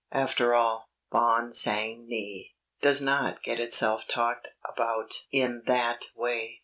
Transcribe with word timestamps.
After 0.13 0.55
all 0.55 0.89
"Bon 1.11 1.53
sang 1.53 2.07
ne" 2.07 2.55
does 2.81 3.03
not 3.03 3.43
get 3.43 3.59
itself 3.59 4.07
talked 4.07 4.47
about 4.67 5.13
in 5.31 5.61
that 5.67 6.05
way. 6.15 6.57